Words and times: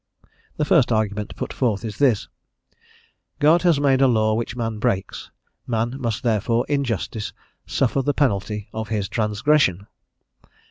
The 0.57 0.65
first 0.65 0.91
argument 0.91 1.35
put 1.35 1.53
forth 1.53 1.85
is 1.85 1.99
this: 1.99 2.27
"God 3.37 3.61
has 3.61 3.79
made 3.79 4.01
a 4.01 4.07
law 4.07 4.33
which 4.33 4.55
man 4.55 4.79
breaks; 4.79 5.29
man 5.67 5.93
must 6.01 6.23
therefore 6.23 6.65
in 6.67 6.83
justice 6.83 7.33
suffer 7.67 8.01
the 8.01 8.15
penalty 8.15 8.67
of 8.73 8.87
his 8.89 9.07
transgression." 9.07 9.85